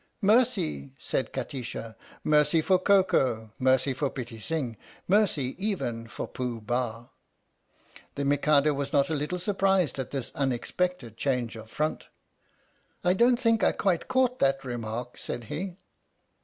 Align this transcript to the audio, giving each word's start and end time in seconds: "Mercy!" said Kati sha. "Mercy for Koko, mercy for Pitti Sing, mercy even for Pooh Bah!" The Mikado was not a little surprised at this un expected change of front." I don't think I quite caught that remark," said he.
"Mercy!" 0.23 0.95
said 0.97 1.31
Kati 1.31 1.63
sha. 1.63 1.93
"Mercy 2.23 2.59
for 2.63 2.79
Koko, 2.79 3.51
mercy 3.59 3.93
for 3.93 4.09
Pitti 4.09 4.39
Sing, 4.39 4.75
mercy 5.07 5.55
even 5.63 6.07
for 6.07 6.27
Pooh 6.27 6.59
Bah!" 6.59 7.09
The 8.15 8.25
Mikado 8.25 8.73
was 8.73 8.91
not 8.91 9.11
a 9.11 9.13
little 9.13 9.37
surprised 9.37 9.99
at 9.99 10.09
this 10.09 10.31
un 10.33 10.51
expected 10.51 11.17
change 11.17 11.55
of 11.55 11.69
front." 11.69 12.07
I 13.03 13.13
don't 13.13 13.39
think 13.39 13.63
I 13.63 13.73
quite 13.73 14.07
caught 14.07 14.39
that 14.39 14.65
remark," 14.65 15.19
said 15.19 15.43
he. 15.43 15.77